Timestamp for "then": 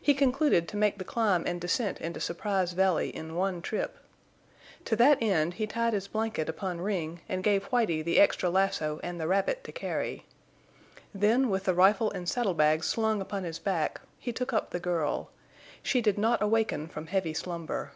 11.14-11.48